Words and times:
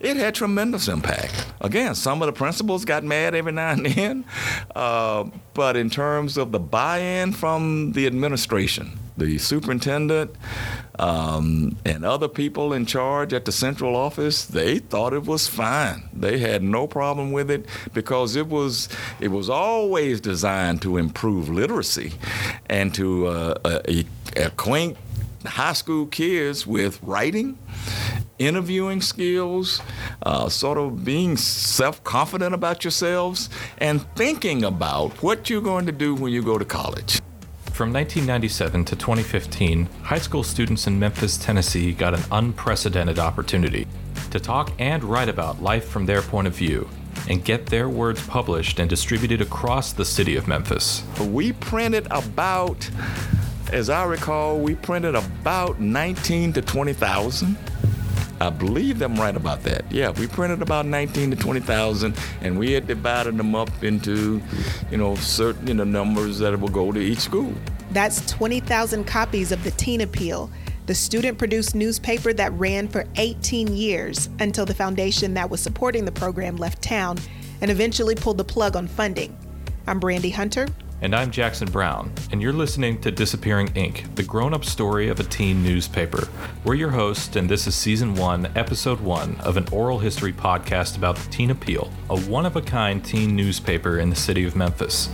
it 0.00 0.16
had 0.16 0.34
tremendous 0.34 0.88
impact. 0.88 1.46
Again, 1.60 1.94
some 1.94 2.22
of 2.22 2.26
the 2.26 2.32
principals 2.32 2.84
got 2.84 3.02
mad 3.04 3.34
every 3.34 3.52
now 3.52 3.70
and 3.70 3.86
then, 3.94 4.24
uh, 4.74 5.24
but 5.54 5.76
in 5.76 5.90
terms 5.90 6.36
of 6.36 6.52
the 6.52 6.60
buy-in 6.60 7.32
from 7.32 7.92
the 7.92 8.06
administration, 8.06 8.98
the 9.16 9.38
superintendent, 9.38 10.30
um, 10.98 11.76
and 11.84 12.04
other 12.04 12.28
people 12.28 12.72
in 12.72 12.86
charge 12.86 13.32
at 13.32 13.44
the 13.44 13.52
central 13.52 13.96
office, 13.96 14.44
they 14.44 14.78
thought 14.78 15.12
it 15.12 15.24
was 15.24 15.48
fine. 15.48 16.08
They 16.12 16.38
had 16.38 16.62
no 16.62 16.86
problem 16.86 17.32
with 17.32 17.50
it 17.50 17.66
because 17.94 18.36
it 18.36 18.48
was 18.48 18.88
it 19.20 19.28
was 19.28 19.48
always 19.48 20.20
designed 20.20 20.82
to 20.82 20.96
improve 20.96 21.48
literacy 21.48 22.12
and 22.68 22.94
to 22.94 23.26
uh, 23.28 23.82
acquaint 24.36 24.96
high 25.44 25.72
school 25.72 26.06
kids 26.06 26.66
with 26.66 27.00
writing 27.02 27.58
interviewing 28.38 29.00
skills, 29.00 29.80
uh, 30.22 30.48
sort 30.48 30.78
of 30.78 31.04
being 31.04 31.36
self 31.36 32.02
confident 32.04 32.54
about 32.54 32.84
yourselves, 32.84 33.50
and 33.78 34.02
thinking 34.14 34.64
about 34.64 35.22
what 35.22 35.50
you're 35.50 35.60
going 35.60 35.86
to 35.86 35.92
do 35.92 36.14
when 36.14 36.32
you 36.32 36.42
go 36.42 36.58
to 36.58 36.64
college. 36.64 37.20
From 37.72 37.92
1997 37.92 38.84
to 38.86 38.96
2015, 38.96 39.86
high 40.02 40.18
school 40.18 40.42
students 40.42 40.88
in 40.88 40.98
Memphis, 40.98 41.38
Tennessee 41.38 41.92
got 41.92 42.12
an 42.12 42.22
unprecedented 42.32 43.20
opportunity 43.20 43.86
to 44.30 44.40
talk 44.40 44.72
and 44.80 45.04
write 45.04 45.28
about 45.28 45.62
life 45.62 45.88
from 45.88 46.04
their 46.04 46.20
point 46.22 46.48
of 46.48 46.54
view 46.54 46.88
and 47.28 47.44
get 47.44 47.66
their 47.66 47.88
words 47.88 48.26
published 48.26 48.80
and 48.80 48.90
distributed 48.90 49.40
across 49.40 49.92
the 49.92 50.04
city 50.04 50.34
of 50.34 50.48
Memphis. 50.48 51.04
We 51.20 51.52
printed 51.52 52.06
about, 52.10 52.90
as 53.72 53.90
I 53.90 54.04
recall, 54.04 54.58
we 54.58 54.74
printed 54.74 55.14
about 55.14 55.80
19 55.80 56.54
to 56.54 56.62
20,000 56.62 57.56
I 58.40 58.50
believe 58.50 59.02
I'm 59.02 59.16
right 59.16 59.36
about 59.36 59.62
that. 59.64 59.90
Yeah, 59.90 60.10
we 60.10 60.26
printed 60.26 60.62
about 60.62 60.86
19 60.86 61.30
to 61.30 61.36
20,000, 61.36 62.16
and 62.40 62.58
we 62.58 62.72
had 62.72 62.86
divided 62.86 63.36
them 63.36 63.54
up 63.54 63.70
into, 63.82 64.40
you 64.90 64.96
know, 64.96 65.16
certain 65.16 65.66
you 65.66 65.74
know, 65.74 65.84
numbers 65.84 66.38
that 66.38 66.58
will 66.58 66.68
go 66.68 66.92
to 66.92 67.00
each 67.00 67.18
school. 67.18 67.52
That's 67.90 68.24
20,000 68.30 69.04
copies 69.04 69.50
of 69.50 69.64
the 69.64 69.70
Teen 69.72 70.02
Appeal, 70.02 70.50
the 70.86 70.94
student-produced 70.94 71.74
newspaper 71.74 72.32
that 72.32 72.52
ran 72.52 72.86
for 72.88 73.04
18 73.16 73.74
years 73.74 74.28
until 74.38 74.64
the 74.64 74.74
foundation 74.74 75.34
that 75.34 75.50
was 75.50 75.60
supporting 75.60 76.04
the 76.04 76.12
program 76.12 76.56
left 76.56 76.80
town 76.80 77.18
and 77.60 77.70
eventually 77.70 78.14
pulled 78.14 78.38
the 78.38 78.44
plug 78.44 78.76
on 78.76 78.86
funding. 78.86 79.36
I'm 79.86 79.98
Brandy 79.98 80.30
Hunter. 80.30 80.68
And 81.00 81.14
I'm 81.14 81.30
Jackson 81.30 81.70
Brown, 81.70 82.12
and 82.32 82.42
you're 82.42 82.52
listening 82.52 83.00
to 83.02 83.12
Disappearing 83.12 83.68
Ink, 83.76 84.04
the 84.16 84.24
grown 84.24 84.52
up 84.52 84.64
story 84.64 85.08
of 85.08 85.20
a 85.20 85.22
teen 85.22 85.62
newspaper. 85.62 86.28
We're 86.64 86.74
your 86.74 86.90
hosts, 86.90 87.36
and 87.36 87.48
this 87.48 87.68
is 87.68 87.76
Season 87.76 88.16
1, 88.16 88.50
Episode 88.56 88.98
1 88.98 89.36
of 89.42 89.56
an 89.56 89.68
oral 89.70 90.00
history 90.00 90.32
podcast 90.32 90.96
about 90.96 91.14
the 91.14 91.30
Teen 91.30 91.52
Appeal, 91.52 91.92
a 92.10 92.18
one 92.22 92.46
of 92.46 92.56
a 92.56 92.60
kind 92.60 93.04
teen 93.04 93.36
newspaper 93.36 94.00
in 94.00 94.10
the 94.10 94.16
city 94.16 94.44
of 94.44 94.56
Memphis. 94.56 95.08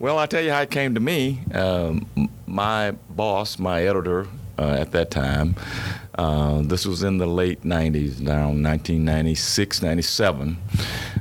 Well, 0.00 0.18
I'll 0.18 0.26
tell 0.26 0.40
you 0.40 0.50
how 0.50 0.62
it 0.62 0.70
came 0.70 0.94
to 0.94 1.00
me. 1.00 1.40
Um, 1.52 2.30
my 2.46 2.92
boss, 3.10 3.58
my 3.58 3.82
editor 3.82 4.26
uh, 4.58 4.76
at 4.80 4.92
that 4.92 5.10
time, 5.10 5.56
uh, 6.14 6.62
this 6.62 6.86
was 6.86 7.02
in 7.02 7.18
the 7.18 7.26
late 7.26 7.64
90s, 7.64 8.26
around 8.26 8.62
1996, 8.62 9.82
97. 9.82 10.56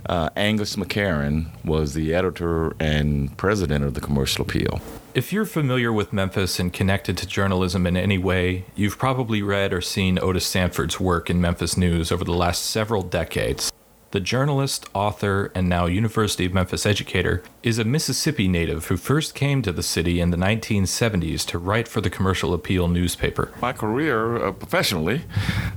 Uh, 0.06 0.30
Angus 0.38 0.78
McEachran 0.78 1.48
was 1.66 1.94
the 1.94 2.14
editor 2.14 2.74
and 2.80 3.38
president 3.38 3.84
of 3.84 3.96
the 3.96 4.02
Commercial 4.02 4.44
Appeal. 4.44 4.80
If 5.14 5.34
you're 5.34 5.46
familiar 5.46 5.92
with 5.92 6.14
Memphis 6.14 6.58
and 6.58 6.72
connected 6.72 7.18
to 7.18 7.28
journalism 7.28 7.86
in 7.86 7.98
any 7.98 8.18
way, 8.18 8.64
you've 8.76 8.98
probably 8.98 9.42
read 9.42 9.74
or 9.74 9.82
seen 9.82 10.18
Otis 10.22 10.46
Sanford's 10.46 11.02
work 11.02 11.30
in 11.30 11.42
Memphis 11.42 11.76
News 11.76 12.14
over 12.14 12.24
the 12.24 12.32
last 12.32 12.64
several 12.64 13.02
decades. 13.02 13.74
The 14.12 14.20
journalist, 14.20 14.88
author, 14.96 15.52
and 15.54 15.70
now 15.70 15.86
University 15.86 16.44
of 16.48 16.52
Memphis 16.52 16.88
educator 16.88 17.44
is 17.62 17.78
a 17.78 17.84
Mississippi 17.84 18.48
native 18.48 18.88
who 18.88 18.98
first 18.98 19.36
came 19.36 19.62
to 19.62 19.72
the 19.72 19.84
city 19.84 20.20
in 20.20 20.32
the 20.32 20.38
1970s 20.38 21.46
to 21.46 21.60
write 21.60 21.88
for 21.88 22.02
the 22.02 22.10
Commercial 22.10 22.56
Appeal 22.56 22.88
newspaper. 22.88 23.52
My 23.62 23.72
career 23.72 24.38
uh, 24.38 24.52
professionally 24.52 25.22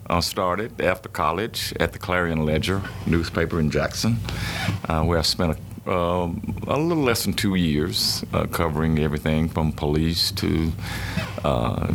uh, 0.09 0.23
started 0.23 0.81
after 0.81 1.11
college 1.11 1.75
at 1.79 1.93
the 1.93 1.99
Clarion 1.99 2.47
Ledger 2.47 2.81
newspaper 3.07 3.61
in 3.61 3.71
Jackson, 3.71 4.17
uh, 4.89 5.03
where 5.03 5.19
I 5.19 5.23
spent 5.23 5.59
a, 5.87 5.93
um, 5.93 6.57
a 6.67 6.79
little 6.79 7.05
less 7.05 7.25
than 7.25 7.35
two 7.35 7.57
years 7.57 8.25
uh, 8.33 8.47
covering 8.47 8.99
everything 8.99 9.51
from 9.51 9.73
police 9.73 10.31
to 10.33 10.73
uh, 11.45 11.93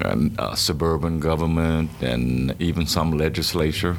uh, 0.00 0.54
suburban 0.56 1.20
government 1.20 1.90
and 2.00 2.60
even 2.60 2.88
some 2.88 3.12
legislature. 3.12 3.96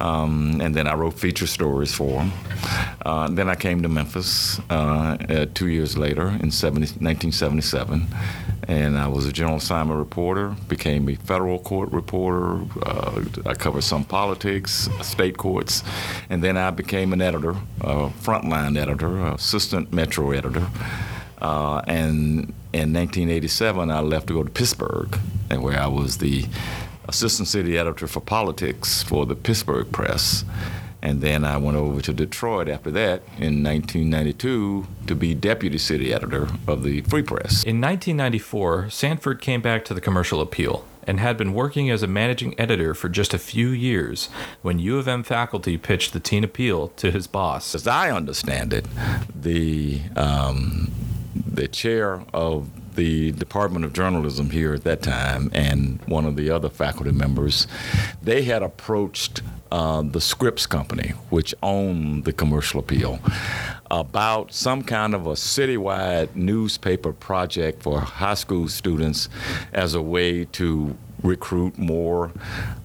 Um, 0.00 0.60
and 0.60 0.74
then 0.74 0.86
I 0.86 0.94
wrote 0.94 1.18
feature 1.18 1.46
stories 1.46 1.92
for 1.92 2.18
them. 2.18 2.32
Uh, 3.04 3.28
then 3.28 3.48
I 3.48 3.54
came 3.54 3.82
to 3.82 3.88
Memphis 3.88 4.60
uh, 4.70 5.16
uh, 5.28 5.46
two 5.54 5.68
years 5.68 5.98
later 5.98 6.28
in 6.28 6.50
70, 6.50 6.80
1977, 7.00 8.06
and 8.68 8.98
I 8.98 9.08
was 9.08 9.26
a 9.26 9.32
general 9.32 9.56
assignment 9.56 9.98
reporter, 9.98 10.54
became 10.68 11.08
a 11.08 11.16
federal 11.16 11.58
court 11.58 11.90
reporter. 11.90 12.64
Uh, 12.82 13.24
I 13.46 13.54
covered 13.54 13.82
some 13.82 14.04
politics, 14.04 14.88
state 15.00 15.36
courts, 15.36 15.82
and 16.30 16.44
then 16.44 16.56
I 16.56 16.70
became 16.70 17.12
an 17.12 17.20
editor, 17.20 17.56
a 17.80 18.08
frontline 18.08 18.78
editor, 18.78 19.26
assistant 19.28 19.92
metro 19.92 20.30
editor. 20.30 20.68
Uh, 21.40 21.82
and 21.86 22.52
in 22.72 22.92
1987, 22.92 23.90
I 23.90 24.00
left 24.00 24.26
to 24.28 24.34
go 24.34 24.42
to 24.42 24.50
Pittsburgh, 24.50 25.18
and 25.50 25.62
where 25.62 25.80
I 25.80 25.86
was 25.86 26.18
the 26.18 26.46
assistant 27.08 27.48
city 27.48 27.76
editor 27.76 28.06
for 28.06 28.20
politics 28.20 29.02
for 29.02 29.26
the 29.26 29.34
Pittsburgh 29.34 29.90
Press. 29.90 30.44
And 31.00 31.20
then 31.20 31.44
I 31.44 31.56
went 31.56 31.76
over 31.76 32.00
to 32.02 32.12
Detroit 32.12 32.68
after 32.68 32.90
that 32.90 33.22
in 33.38 33.62
1992 33.62 34.86
to 35.06 35.14
be 35.14 35.34
deputy 35.34 35.78
city 35.78 36.12
editor 36.12 36.48
of 36.66 36.82
the 36.82 37.02
Free 37.02 37.22
Press. 37.22 37.62
In 37.64 37.80
1994, 37.80 38.90
Sanford 38.90 39.40
came 39.40 39.62
back 39.62 39.84
to 39.86 39.94
the 39.94 40.00
Commercial 40.00 40.40
Appeal 40.40 40.84
and 41.06 41.20
had 41.20 41.38
been 41.38 41.54
working 41.54 41.88
as 41.88 42.02
a 42.02 42.06
managing 42.06 42.58
editor 42.60 42.94
for 42.94 43.08
just 43.08 43.32
a 43.32 43.38
few 43.38 43.68
years 43.68 44.28
when 44.60 44.78
U 44.78 44.98
of 44.98 45.08
M 45.08 45.22
faculty 45.22 45.78
pitched 45.78 46.12
the 46.12 46.20
Teen 46.20 46.44
Appeal 46.44 46.88
to 46.88 47.10
his 47.10 47.26
boss. 47.26 47.74
As 47.74 47.86
I 47.86 48.10
understand 48.10 48.74
it, 48.74 48.84
the 49.34 50.02
um, 50.16 50.90
the 51.34 51.68
chair 51.68 52.22
of 52.34 52.68
the 52.98 53.30
Department 53.30 53.84
of 53.84 53.92
Journalism 53.92 54.50
here 54.50 54.74
at 54.74 54.82
that 54.82 55.02
time 55.02 55.50
and 55.54 56.00
one 56.06 56.24
of 56.24 56.34
the 56.34 56.50
other 56.50 56.68
faculty 56.68 57.12
members, 57.12 57.68
they 58.20 58.42
had 58.42 58.60
approached 58.60 59.40
uh, 59.70 60.02
the 60.02 60.20
Scripps 60.20 60.66
Company, 60.66 61.10
which 61.30 61.54
owned 61.62 62.24
the 62.24 62.32
Commercial 62.32 62.80
Appeal, 62.80 63.20
about 63.88 64.52
some 64.52 64.82
kind 64.82 65.14
of 65.14 65.28
a 65.28 65.34
citywide 65.34 66.34
newspaper 66.34 67.12
project 67.12 67.84
for 67.84 68.00
high 68.00 68.34
school 68.34 68.66
students 68.66 69.28
as 69.72 69.94
a 69.94 70.02
way 70.02 70.44
to 70.46 70.96
recruit 71.22 71.78
more, 71.78 72.32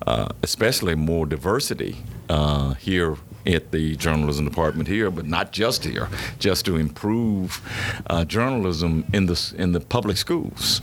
uh, 0.06 0.30
especially 0.44 0.94
more 0.94 1.26
diversity 1.26 1.98
uh, 2.30 2.76
here 2.76 3.18
at 3.46 3.72
the 3.72 3.96
journalism 3.96 4.46
department 4.46 4.88
here, 4.88 5.10
but 5.10 5.26
not 5.26 5.52
just 5.52 5.84
here, 5.84 6.10
just 6.40 6.66
to 6.66 6.78
improve 6.78 7.62
uh, 8.08 8.26
journalism 8.26 9.06
in 9.14 9.26
the 9.26 9.54
in 9.58 9.72
the 9.72 9.80
public 9.80 10.18
schools. 10.18 10.82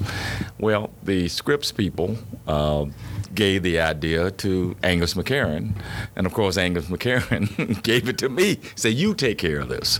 Well, 0.58 0.90
the 1.02 1.28
Scripps 1.28 1.72
people 1.72 2.16
uh, 2.46 2.86
gave 3.34 3.62
the 3.62 3.80
idea 3.80 4.30
to 4.30 4.76
Angus 4.82 5.14
McEachran, 5.14 5.72
and 6.16 6.26
of 6.26 6.32
course 6.32 6.56
Angus 6.56 6.86
McEachran 6.86 7.82
gave 7.82 8.08
it 8.08 8.18
to 8.18 8.28
me. 8.28 8.58
Say 8.74 8.90
you 8.90 9.14
take 9.14 9.38
care 9.38 9.60
of 9.60 9.68
this, 9.68 9.98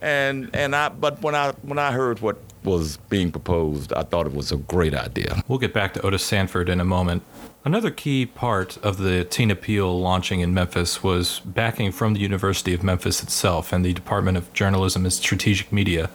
and 0.00 0.50
and 0.54 0.74
I. 0.76 0.88
But 0.88 1.22
when 1.22 1.34
I 1.34 1.52
when 1.62 1.78
I 1.78 1.92
heard 1.92 2.20
what 2.20 2.38
was 2.64 2.96
being 3.08 3.30
proposed, 3.30 3.92
I 3.92 4.02
thought 4.02 4.26
it 4.26 4.34
was 4.34 4.50
a 4.50 4.56
great 4.56 4.94
idea. 4.94 5.42
We'll 5.48 5.58
get 5.58 5.74
back 5.74 5.94
to 5.94 6.02
Otis 6.02 6.24
Sanford 6.24 6.68
in 6.68 6.80
a 6.80 6.84
moment. 6.84 7.22
Another 7.66 7.90
key 7.90 8.26
part 8.26 8.76
of 8.84 8.98
the 8.98 9.24
Teen 9.24 9.50
Appeal 9.50 9.98
launching 9.98 10.40
in 10.40 10.52
Memphis 10.52 11.02
was 11.02 11.40
backing 11.46 11.92
from 11.92 12.12
the 12.12 12.20
University 12.20 12.74
of 12.74 12.82
Memphis 12.82 13.22
itself 13.22 13.72
and 13.72 13.82
the 13.82 13.94
Department 13.94 14.36
of 14.36 14.52
Journalism 14.52 15.06
and 15.06 15.12
Strategic 15.12 15.72
Media. 15.72 16.10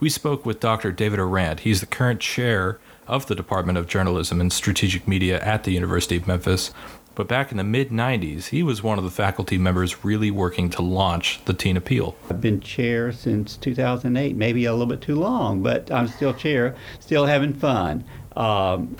We 0.00 0.10
spoke 0.10 0.44
with 0.44 0.58
Dr. 0.58 0.90
David 0.90 1.20
Arant. 1.20 1.60
He's 1.60 1.78
the 1.78 1.86
current 1.86 2.18
chair 2.18 2.80
of 3.06 3.26
the 3.26 3.36
Department 3.36 3.78
of 3.78 3.86
Journalism 3.86 4.40
and 4.40 4.52
Strategic 4.52 5.06
Media 5.06 5.40
at 5.40 5.62
the 5.62 5.70
University 5.70 6.16
of 6.16 6.26
Memphis. 6.26 6.72
But 7.14 7.28
back 7.28 7.52
in 7.52 7.58
the 7.58 7.64
mid 7.64 7.90
90s, 7.90 8.46
he 8.46 8.64
was 8.64 8.82
one 8.82 8.98
of 8.98 9.04
the 9.04 9.10
faculty 9.10 9.56
members 9.56 10.04
really 10.04 10.32
working 10.32 10.68
to 10.70 10.82
launch 10.82 11.40
the 11.44 11.54
Teen 11.54 11.76
Appeal. 11.76 12.16
I've 12.28 12.40
been 12.40 12.60
chair 12.60 13.12
since 13.12 13.56
2008, 13.56 14.34
maybe 14.34 14.64
a 14.64 14.72
little 14.72 14.86
bit 14.86 15.00
too 15.00 15.14
long, 15.14 15.62
but 15.62 15.92
I'm 15.92 16.08
still 16.08 16.34
chair, 16.34 16.74
still 16.98 17.26
having 17.26 17.54
fun. 17.54 18.02
Um, 18.34 18.96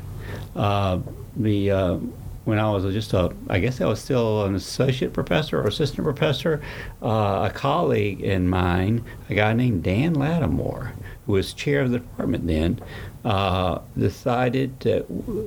uh, 0.55 0.99
the 1.37 1.71
uh, 1.71 1.99
when 2.45 2.59
I 2.59 2.71
was 2.71 2.93
just 2.93 3.13
a, 3.13 3.33
I 3.49 3.61
guess 3.61 3.81
I 3.81 3.87
was 3.87 4.01
still 4.01 4.45
an 4.45 4.55
associate 4.55 5.13
professor 5.13 5.61
or 5.61 5.69
assistant 5.69 6.05
professor, 6.05 6.61
uh, 7.01 7.49
a 7.51 7.53
colleague 7.55 8.21
in 8.21 8.49
mine, 8.49 9.05
a 9.31 9.35
guy 9.35 9.53
named 9.53 9.85
Dan 9.85 10.15
Lattimore, 10.15 10.93
who 11.27 11.33
was 11.33 11.55
chair 11.55 11.83
of 11.83 11.93
the 11.93 12.01
department 12.01 12.47
then, 12.47 12.81
uh, 13.25 13.79
decided 13.97 14.79
that, 14.81 15.07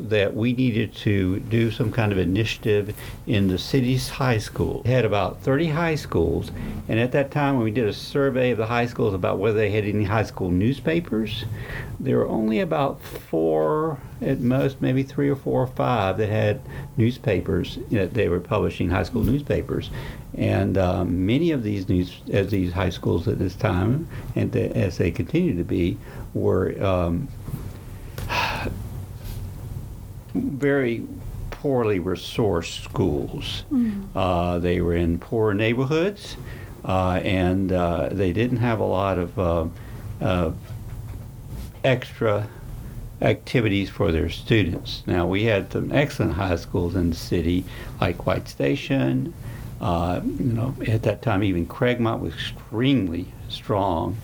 that 0.10 0.34
we 0.34 0.54
needed 0.54 0.96
to 0.96 1.40
do 1.42 1.70
some 1.70 1.92
kind 1.92 2.12
of 2.12 2.18
initiative 2.18 2.96
in 3.28 3.48
the 3.48 3.58
city's 3.58 4.08
high 4.08 4.38
school. 4.38 4.82
We 4.86 4.92
had 4.92 5.04
about 5.04 5.42
30 5.42 5.68
high 5.68 5.96
schools, 5.96 6.52
and 6.88 7.00
at 7.00 7.12
that 7.12 7.32
time, 7.32 7.56
when 7.56 7.66
we 7.66 7.72
did 7.72 7.88
a 7.88 7.94
survey 7.94 8.52
of 8.52 8.58
the 8.58 8.68
high 8.68 8.86
schools 8.86 9.14
about 9.14 9.40
whether 9.40 9.58
they 9.58 9.72
had 9.72 9.84
any 9.84 10.06
high 10.06 10.24
school 10.24 10.52
newspapers, 10.52 11.44
there 12.00 12.18
were 12.18 12.28
only 12.28 12.60
about 12.60 13.02
four, 13.02 14.00
at 14.22 14.40
most, 14.40 14.82
maybe 14.82 15.04
three 15.04 15.30
or 15.30 15.36
four 15.36 15.64
or 15.64 15.68
five 15.68 16.18
that 16.18 16.30
had 16.30 16.62
newspapers 16.96 17.80
that 17.92 18.14
they 18.14 18.30
were 18.30 18.40
publishing 18.40 18.90
high 18.90 19.04
school 19.04 19.24
newspapers. 19.24 19.90
And 20.38 20.78
um, 20.78 21.26
many 21.26 21.52
of 21.52 21.64
these 21.64 21.88
news, 21.90 22.22
as 22.32 22.52
these 22.52 22.74
high 22.74 22.90
schools 22.90 23.28
at 23.28 23.40
this 23.40 23.56
time, 23.56 24.08
and 24.36 24.56
as 24.56 24.98
they 24.98 25.12
continue 25.12 25.56
to 25.58 25.64
be, 25.64 25.98
were 26.34 26.82
um, 26.84 27.28
very 30.36 31.08
poorly 31.50 32.00
resourced 32.00 32.84
schools. 32.84 33.64
Uh, 34.16 34.60
they 34.60 34.82
were 34.82 34.96
in 34.96 35.18
poor 35.18 35.54
neighborhoods, 35.54 36.38
uh, 36.84 37.20
and 37.24 37.72
uh, 37.72 38.10
they 38.12 38.32
didn't 38.34 38.58
have 38.58 38.80
a 38.80 38.86
lot 38.86 39.18
of 39.18 39.40
uh, 39.40 39.66
uh, 40.22 40.52
extra 41.84 42.48
activities 43.22 43.90
for 43.90 44.12
their 44.12 44.30
students. 44.30 45.04
Now, 45.08 45.26
we 45.26 45.46
had 45.46 45.72
some 45.72 45.92
excellent 45.92 46.34
high 46.34 46.58
schools 46.58 46.96
in 46.96 47.10
the 47.10 47.16
city, 47.16 47.64
like 48.02 48.26
White 48.26 48.48
Station. 48.48 49.34
Uh, 49.82 50.22
you 50.24 50.54
know, 50.54 50.76
at 50.88 51.04
that 51.04 51.22
time, 51.22 51.44
even 51.44 51.66
Craigmont 51.66 52.20
was 52.20 52.34
extremely 52.34 53.26
strong, 53.50 54.18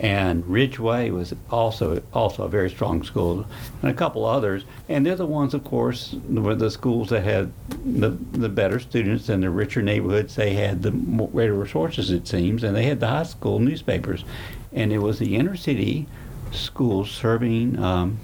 and 0.00 0.46
Ridgeway 0.46 1.10
was 1.10 1.34
also 1.50 2.02
also 2.14 2.44
a 2.44 2.48
very 2.48 2.70
strong 2.70 3.02
school, 3.02 3.44
and 3.82 3.90
a 3.90 3.94
couple 3.94 4.24
others. 4.24 4.64
And 4.88 5.04
they're 5.04 5.14
the 5.14 5.26
ones, 5.26 5.52
of 5.52 5.62
course, 5.62 6.16
were 6.26 6.54
the 6.54 6.70
schools 6.70 7.10
that 7.10 7.22
had 7.22 7.52
the 7.84 8.10
the 8.32 8.48
better 8.48 8.80
students 8.80 9.28
and 9.28 9.42
the 9.42 9.50
richer 9.50 9.82
neighborhoods. 9.82 10.36
They 10.36 10.54
had 10.54 10.82
the 10.82 10.90
greater 10.90 11.52
resources, 11.52 12.10
it 12.10 12.26
seems, 12.26 12.64
and 12.64 12.74
they 12.74 12.84
had 12.84 12.98
the 12.98 13.08
high 13.08 13.24
school 13.24 13.58
newspapers, 13.58 14.24
and 14.72 14.90
it 14.90 14.98
was 14.98 15.18
the 15.18 15.36
inner 15.36 15.56
city 15.56 16.06
schools 16.50 17.10
serving 17.10 17.78
um, 17.78 18.18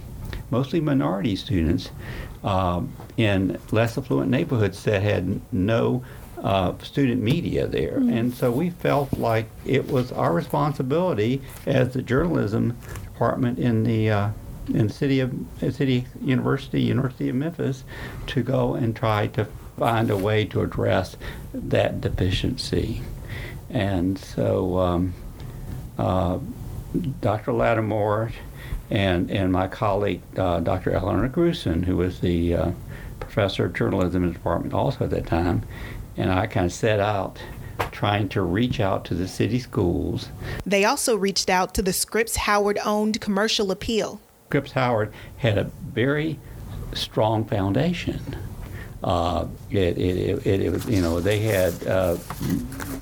mostly 0.51 0.81
minority 0.81 1.37
students 1.37 1.91
um, 2.43 2.91
in 3.19 3.59
less 3.71 3.99
affluent 3.99 4.31
neighborhoods 4.31 4.83
that 4.85 5.03
had 5.03 5.41
no 5.53 6.03
uh, 6.47 6.79
student 6.79 7.21
media 7.21 7.67
there. 7.67 7.97
And 7.97 8.33
so 8.33 8.53
we 8.53 8.71
felt 8.71 9.19
like 9.19 9.51
it 9.65 9.91
was 9.91 10.13
our 10.13 10.33
responsibility 10.33 11.43
as 11.67 11.93
the 11.93 12.03
journalism 12.03 12.79
department 13.03 13.59
in 13.59 13.83
the 13.83 14.11
uh, 14.11 14.29
in 14.69 14.87
the 14.87 14.93
city 14.93 15.19
of 15.19 15.35
uh, 15.61 15.73
city 15.73 16.07
university 16.23 16.81
University 16.81 17.29
of 17.29 17.35
Memphis 17.35 17.83
to 18.29 18.45
go 18.45 18.75
and 18.75 18.95
try 18.95 19.27
to 19.29 19.47
find 19.77 20.09
a 20.09 20.17
way 20.17 20.45
to 20.45 20.61
address 20.61 21.17
that 21.53 22.01
deficiency. 22.01 23.03
And 23.69 24.17
so 24.17 24.79
um, 24.79 25.15
uh, 25.99 26.39
Dr. 27.21 27.53
Lattimore 27.53 28.31
and, 28.89 29.33
and 29.33 29.53
my 29.53 29.67
colleague, 29.67 30.23
uh, 30.39 30.61
Dr. 30.61 30.93
Eleanor 30.93 31.29
Grusin, 31.29 31.85
who 31.85 31.97
was 31.97 32.21
the 32.21 32.55
uh, 32.55 32.71
professor 33.19 33.65
of 33.65 33.75
journalism 33.75 34.23
in 34.23 34.29
the 34.29 34.35
department 34.35 34.73
also 34.73 35.05
at 35.05 35.11
that 35.11 35.27
time, 35.27 35.65
and 36.17 36.33
I 36.33 36.47
kind 36.47 36.67
of 36.67 36.73
set 36.73 37.01
out 37.01 37.39
trying 37.93 38.29
to 38.31 38.43
reach 38.43 38.81
out 38.81 39.05
to 39.07 39.15
the 39.15 39.29
city 39.29 39.59
schools. 39.59 40.29
They 40.65 40.85
also 40.85 41.17
reached 41.17 41.51
out 41.51 41.75
to 41.75 41.83
the 41.83 41.93
Scripps 41.93 42.37
Howard 42.37 42.79
owned 42.85 43.21
commercial 43.21 43.71
appeal. 43.71 44.21
Scripps 44.49 44.73
Howard 44.73 45.13
had 45.39 45.59
a 45.59 45.65
very 45.93 46.39
strong 46.95 47.45
foundation. 47.45 48.21
Uh, 49.05 49.47
it, 49.71 49.99
it, 49.99 50.47
it, 50.47 50.61
it, 50.63 50.73
was, 50.73 50.87
you 50.87 51.01
know, 51.01 51.21
they 51.21 51.41
had 51.41 51.87
uh, 51.87 52.17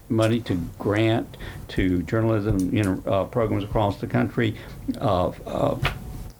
money 0.08 0.40
to 0.40 0.54
grant 0.78 1.36
to 1.68 2.02
journalism 2.02 2.74
you 2.74 2.82
know, 2.82 3.02
uh, 3.06 3.24
programs 3.24 3.64
across 3.64 4.00
the 4.00 4.06
country, 4.06 4.56
uh, 5.00 5.28
uh, 5.46 5.78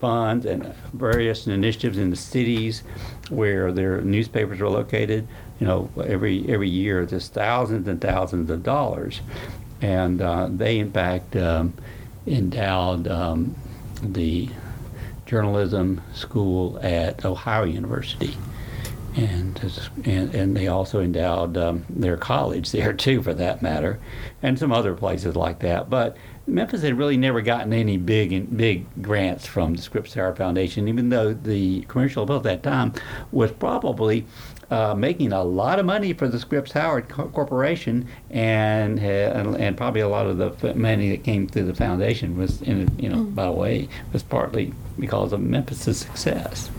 funds 0.01 0.45
and 0.45 0.75
various 0.93 1.47
initiatives 1.47 1.97
in 1.99 2.11
the 2.11 2.17
cities 2.17 2.83
where 3.31 3.73
their 3.73 4.01
newspapers 4.03 4.61
were 4.61 4.69
located. 4.69 5.27
You 5.65 5.71
know, 5.71 5.91
every 6.07 6.47
every 6.47 6.69
year 6.69 7.07
there's 7.07 7.29
thousands 7.29 7.89
and 7.89 7.99
thousands 7.99 8.51
of 8.51 8.63
dollars, 8.63 9.23
and 9.81 10.21
uh, 10.21 10.49
they 10.51 10.79
in 10.79 10.93
fact 10.93 11.35
um, 11.37 11.73
endowed 12.27 13.09
um, 13.09 13.55
the 14.03 14.51
journalism 15.25 16.03
school 16.13 16.79
at 16.83 17.25
Ohio 17.25 17.65
University 17.65 18.37
and, 19.17 19.81
and 20.05 20.35
and 20.35 20.55
they 20.55 20.69
also 20.69 21.01
endowed 21.01 21.57
um, 21.57 21.87
their 21.89 22.17
college 22.17 22.71
there 22.73 22.93
too, 22.93 23.23
for 23.23 23.33
that 23.33 23.63
matter, 23.63 23.99
and 24.43 24.59
some 24.59 24.73
other 24.73 24.95
places 24.95 25.37
like 25.37 25.61
that. 25.61 25.89
But 25.89 26.17
Memphis 26.47 26.83
had 26.83 26.99
really 26.99 27.17
never 27.17 27.41
gotten 27.41 27.73
any 27.73 27.97
big 27.97 28.57
big 28.57 28.87
grants 29.03 29.47
from 29.47 29.75
the 29.75 29.83
Scripps 29.83 30.15
Howard 30.15 30.37
Foundation, 30.37 30.89
even 30.89 31.09
though 31.09 31.33
the 31.33 31.83
commercial 31.83 32.27
bill 32.27 32.37
at 32.37 32.43
that 32.43 32.63
time 32.63 32.93
was 33.33 33.51
probably 33.53 34.27
uh, 34.71 34.95
making 34.95 35.33
a 35.33 35.43
lot 35.43 35.79
of 35.79 35.87
money 35.87 36.13
for 36.13 36.29
the 36.29 36.39
Scripps 36.39 36.73
Howard 36.73 37.09
Co- 37.09 37.29
Corporation, 37.29 38.07
and, 38.31 38.99
and 38.99 39.57
and 39.57 39.77
probably 39.77 40.01
a 40.01 40.09
lot 40.09 40.27
of 40.27 40.37
the 40.39 40.75
money 40.75 41.11
that 41.11 41.25
came 41.25 41.47
through 41.47 41.65
the 41.65 41.75
foundation 41.75 42.37
was, 42.37 42.61
in, 42.63 42.95
you 42.99 43.09
know, 43.09 43.25
by 43.25 43.45
the 43.45 43.53
way, 43.53 43.89
was 44.13 44.23
partly 44.23 44.73
because 44.99 45.33
of 45.33 45.41
Memphis's 45.41 45.99
success. 45.99 46.71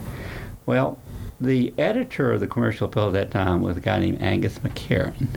Well, 0.65 0.99
the 1.41 1.73
editor 1.77 2.33
of 2.33 2.39
the 2.39 2.47
commercial 2.47 2.87
appeal 2.87 3.07
at 3.07 3.13
that 3.13 3.31
time 3.31 3.61
was 3.61 3.77
a 3.77 3.81
guy 3.81 3.99
named 3.99 4.21
Angus 4.21 4.59
McEachran. 4.59 5.27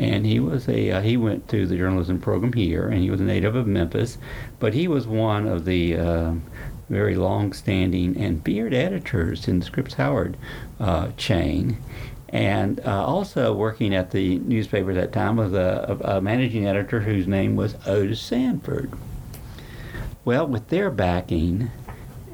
And 0.00 0.24
he 0.24 0.40
was 0.40 0.66
a 0.66 0.92
uh, 0.92 1.00
he 1.02 1.18
went 1.18 1.46
to 1.50 1.66
the 1.66 1.76
journalism 1.76 2.18
program 2.18 2.54
here, 2.54 2.88
and 2.88 3.02
he 3.02 3.10
was 3.10 3.20
a 3.20 3.24
native 3.24 3.54
of 3.54 3.66
Memphis, 3.66 4.16
but 4.58 4.72
he 4.72 4.88
was 4.88 5.06
one 5.06 5.46
of 5.46 5.66
the 5.66 5.94
uh, 5.96 6.32
very 6.88 7.16
long-standing 7.16 8.16
and 8.16 8.42
feared 8.42 8.72
editors 8.72 9.46
in 9.46 9.58
the 9.58 9.66
Scripps 9.66 9.94
Howard 9.94 10.38
uh, 10.80 11.10
chain, 11.18 11.76
and 12.30 12.80
uh, 12.80 13.04
also 13.04 13.52
working 13.52 13.94
at 13.94 14.10
the 14.10 14.38
newspaper 14.38 14.90
at 14.90 14.96
that 14.96 15.12
time 15.12 15.36
was 15.36 15.52
a, 15.52 15.98
a 16.00 16.20
managing 16.22 16.66
editor 16.66 17.00
whose 17.00 17.26
name 17.26 17.54
was 17.54 17.76
Otis 17.86 18.22
Sanford. 18.22 18.90
Well, 20.24 20.46
with 20.46 20.68
their 20.68 20.90
backing 20.90 21.70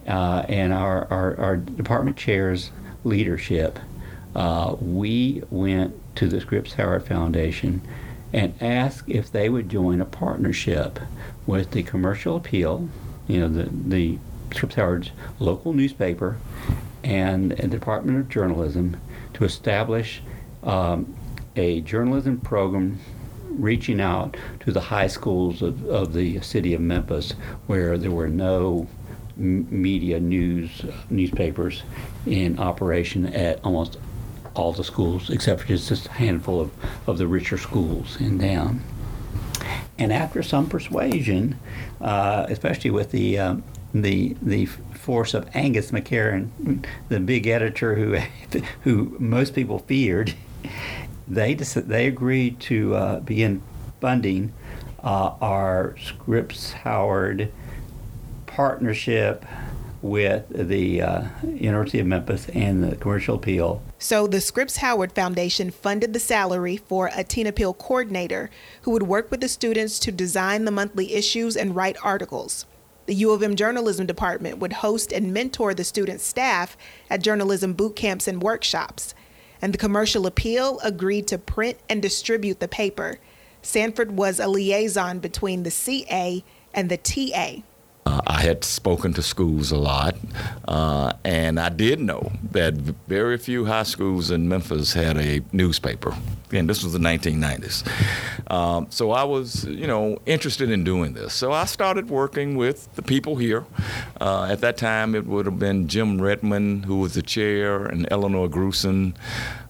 uh, 0.06 0.44
and 0.48 0.72
our, 0.72 1.06
our, 1.10 1.36
our 1.40 1.56
department 1.56 2.16
chair's 2.16 2.70
leadership, 3.02 3.80
uh, 4.36 4.76
we 4.80 5.42
went 5.50 5.94
to 6.16 6.28
the 6.28 6.40
Scripps 6.40 6.74
Howard 6.74 7.06
Foundation 7.06 7.82
and 8.32 8.54
ask 8.60 9.08
if 9.08 9.30
they 9.30 9.48
would 9.48 9.68
join 9.68 10.00
a 10.00 10.04
partnership 10.04 10.98
with 11.46 11.70
the 11.70 11.82
Commercial 11.82 12.36
Appeal, 12.36 12.88
you 13.28 13.40
know, 13.40 13.48
the, 13.48 13.70
the 13.70 14.18
Scripps 14.54 14.74
Howard's 14.74 15.10
local 15.38 15.72
newspaper, 15.72 16.36
and 17.04 17.52
the 17.52 17.68
Department 17.68 18.18
of 18.18 18.28
Journalism 18.28 18.96
to 19.34 19.44
establish 19.44 20.22
um, 20.64 21.14
a 21.54 21.80
journalism 21.82 22.40
program 22.40 22.98
reaching 23.48 24.00
out 24.00 24.36
to 24.60 24.72
the 24.72 24.80
high 24.80 25.06
schools 25.06 25.62
of, 25.62 25.86
of 25.86 26.12
the 26.12 26.40
city 26.40 26.74
of 26.74 26.80
Memphis 26.80 27.32
where 27.66 27.96
there 27.96 28.10
were 28.10 28.28
no 28.28 28.86
media 29.36 30.18
news 30.18 30.84
newspapers 31.10 31.82
in 32.26 32.58
operation 32.58 33.26
at 33.26 33.62
almost 33.64 33.98
all 34.56 34.72
the 34.72 34.84
schools 34.84 35.30
except 35.30 35.60
for 35.62 35.66
just 35.68 36.06
a 36.06 36.12
handful 36.12 36.60
of, 36.60 36.70
of 37.06 37.18
the 37.18 37.26
richer 37.26 37.58
schools 37.58 38.20
in 38.20 38.38
town. 38.38 38.82
And 39.98 40.12
after 40.12 40.42
some 40.42 40.68
persuasion, 40.68 41.58
uh, 42.00 42.46
especially 42.48 42.90
with 42.90 43.10
the 43.10 43.38
um, 43.38 43.64
the 43.94 44.36
the 44.42 44.66
force 44.66 45.34
of 45.34 45.48
Angus 45.54 45.90
McEachran, 45.90 46.84
the 47.08 47.20
big 47.20 47.46
editor 47.46 47.94
who 47.94 48.18
who 48.82 49.16
most 49.18 49.54
people 49.54 49.78
feared, 49.78 50.34
they 51.26 51.54
they 51.54 52.06
agreed 52.06 52.60
to 52.60 52.94
uh, 52.94 53.20
begin 53.20 53.62
funding 54.00 54.52
uh, 55.02 55.32
our 55.40 55.96
Scripps 56.02 56.72
Howard 56.72 57.52
partnership 58.46 59.44
with 60.08 60.46
the 60.48 61.02
uh, 61.02 61.24
University 61.44 61.98
of 61.98 62.06
Memphis 62.06 62.48
and 62.50 62.82
the 62.82 62.96
Commercial 62.96 63.36
Appeal. 63.36 63.82
So 63.98 64.26
the 64.26 64.40
Scripps 64.40 64.78
Howard 64.78 65.12
Foundation 65.12 65.70
funded 65.70 66.12
the 66.12 66.20
salary 66.20 66.76
for 66.76 67.10
a 67.14 67.24
Teen 67.24 67.46
Appeal 67.46 67.74
coordinator 67.74 68.50
who 68.82 68.90
would 68.92 69.04
work 69.04 69.30
with 69.30 69.40
the 69.40 69.48
students 69.48 69.98
to 70.00 70.12
design 70.12 70.64
the 70.64 70.70
monthly 70.70 71.14
issues 71.14 71.56
and 71.56 71.74
write 71.74 71.96
articles. 72.02 72.66
The 73.06 73.14
U 73.14 73.32
of 73.32 73.42
M 73.42 73.54
Journalism 73.54 74.06
Department 74.06 74.58
would 74.58 74.74
host 74.74 75.12
and 75.12 75.32
mentor 75.32 75.74
the 75.74 75.84
student 75.84 76.20
staff 76.20 76.76
at 77.08 77.22
journalism 77.22 77.72
boot 77.72 77.94
camps 77.94 78.26
and 78.26 78.42
workshops. 78.42 79.14
And 79.62 79.72
the 79.72 79.78
Commercial 79.78 80.26
Appeal 80.26 80.80
agreed 80.82 81.26
to 81.28 81.38
print 81.38 81.78
and 81.88 82.02
distribute 82.02 82.60
the 82.60 82.68
paper. 82.68 83.18
Sanford 83.62 84.16
was 84.16 84.38
a 84.38 84.48
liaison 84.48 85.18
between 85.20 85.62
the 85.62 85.70
CA 85.70 86.44
and 86.74 86.90
the 86.90 86.96
TA. 86.96 87.62
Uh, 88.06 88.20
I 88.24 88.40
had 88.40 88.62
spoken 88.62 89.12
to 89.14 89.22
schools 89.22 89.72
a 89.72 89.76
lot, 89.76 90.14
uh, 90.68 91.12
and 91.24 91.58
I 91.58 91.70
did 91.70 91.98
know 91.98 92.30
that 92.52 92.74
very 92.74 93.36
few 93.36 93.64
high 93.64 93.82
schools 93.82 94.30
in 94.30 94.48
Memphis 94.48 94.92
had 94.92 95.18
a 95.18 95.40
newspaper. 95.50 96.14
Again, 96.48 96.68
this 96.68 96.84
was 96.84 96.92
the 96.92 97.00
1990s. 97.00 97.82
Um, 98.48 98.86
so 98.90 99.10
I 99.10 99.24
was, 99.24 99.64
you 99.64 99.88
know, 99.88 100.20
interested 100.24 100.70
in 100.70 100.84
doing 100.84 101.14
this. 101.14 101.34
So 101.34 101.50
I 101.50 101.64
started 101.64 102.08
working 102.08 102.56
with 102.56 102.94
the 102.94 103.02
people 103.02 103.34
here. 103.34 103.64
Uh, 104.20 104.44
at 104.44 104.60
that 104.60 104.76
time, 104.76 105.16
it 105.16 105.26
would 105.26 105.46
have 105.46 105.58
been 105.58 105.88
Jim 105.88 106.22
Redmond, 106.22 106.84
who 106.84 107.00
was 107.00 107.14
the 107.14 107.22
chair, 107.22 107.86
and 107.86 108.06
Eleanor 108.12 108.48
Grusin. 108.48 109.16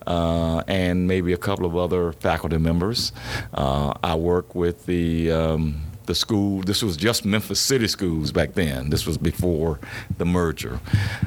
Uh, 0.07 0.63
and 0.69 1.09
maybe 1.09 1.33
a 1.33 1.37
couple 1.37 1.67
of 1.67 1.75
other 1.75 2.13
faculty 2.13 2.59
members. 2.59 3.11
Uh, 3.53 3.93
I 4.05 4.15
work 4.15 4.55
with 4.55 4.87
the 4.87 5.33
um, 5.33 5.86
the 6.07 6.15
school. 6.15 6.63
This 6.63 6.83
was 6.83 6.97
just 6.97 7.25
Memphis 7.25 7.61
City 7.61 7.89
Schools 7.89 8.33
back 8.33 8.55
then. 8.55 8.91
This 8.91 9.07
was 9.07 9.19
before 9.19 9.79
the 10.19 10.25
merger, 10.25 10.81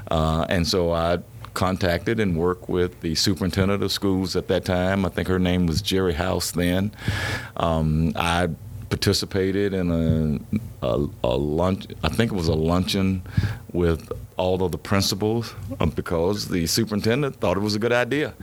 uh, 0.09 0.45
and 0.49 0.67
so 0.67 0.91
I 0.91 1.19
contacted 1.53 2.19
and 2.19 2.37
worked 2.37 2.69
with 2.69 3.01
the 3.01 3.15
superintendent 3.15 3.83
of 3.83 3.91
schools 3.91 4.35
at 4.35 4.47
that 4.47 4.65
time. 4.65 5.05
I 5.05 5.09
think 5.09 5.27
her 5.27 5.39
name 5.39 5.65
was 5.65 5.81
Gerry 5.81 6.13
House 6.13 6.51
then. 6.51 6.91
Um, 7.57 8.13
I 8.15 8.49
participated 8.89 9.73
in 9.73 9.91
a, 10.81 10.85
a, 10.85 11.07
a, 11.23 11.35
lunch. 11.37 11.87
I 12.03 12.09
think 12.09 12.31
it 12.31 12.35
was 12.35 12.47
a 12.47 12.55
luncheon 12.55 13.21
with 13.71 14.11
all 14.35 14.63
of 14.63 14.71
the 14.71 14.77
principals 14.77 15.53
um, 15.79 15.89
because 15.91 16.47
the 16.47 16.65
superintendent 16.65 17.35
thought 17.35 17.57
it 17.57 17.59
was 17.59 17.75
a 17.75 17.79
good 17.79 17.91
idea, 17.91 18.33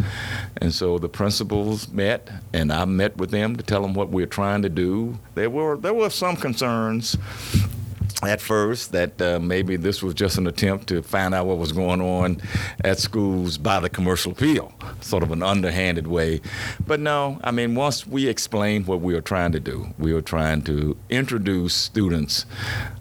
and 0.59 0.73
so 0.73 0.99
the 0.99 1.09
principals 1.09 1.89
met, 1.89 2.31
and 2.53 2.73
I 2.73 2.85
met 2.85 3.17
with 3.17 3.31
them 3.31 3.57
to 3.57 3.63
tell 3.63 3.83
them 3.83 3.95
what 3.95 4.11
we 4.11 4.23
were 4.23 4.27
trying 4.27 4.63
to 4.63 4.69
do. 4.69 5.19
There 5.35 5.51
were 5.51 5.77
there 5.77 5.95
were 5.95 6.11
some 6.11 6.37
concerns 6.37 7.17
at 8.23 8.41
first 8.41 8.93
that 8.93 9.21
uh, 9.21 9.39
maybe 9.41 9.77
this 9.77 10.03
was 10.03 10.15
just 10.15 10.39
an 10.39 10.47
attempt 10.47 10.87
to 10.89 11.03
find 11.03 11.35
out 11.35 11.47
what 11.47 11.59
was 11.59 11.73
going 11.73 12.01
on 12.01 12.41
at 12.83 12.99
schools 12.99 13.59
by 13.59 13.79
the 13.79 13.91
commercial 13.91 14.33
appeal, 14.33 14.73
sort 15.01 15.23
of 15.23 15.33
an 15.33 15.43
underhanded 15.43 16.07
way. 16.07 16.41
But 16.87 17.01
no, 17.01 17.39
I 17.45 17.51
mean, 17.51 17.75
once 17.75 18.07
we 18.07 18.27
explained 18.29 18.87
what 18.87 19.01
we 19.01 19.15
were 19.15 19.21
trying 19.21 19.53
to 19.53 19.61
do, 19.61 19.95
we 19.99 20.13
were 20.13 20.23
trying 20.23 20.63
to 20.63 20.97
introduce 21.11 21.75
students 21.75 22.47